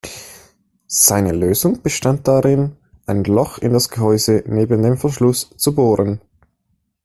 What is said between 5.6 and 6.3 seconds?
bohren.